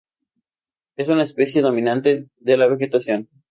Es 0.97 1.09
una 1.09 1.21
especie 1.21 1.61
dominante 1.61 2.27
de 2.39 2.57
la 2.57 2.65
vegetación. 2.65 3.29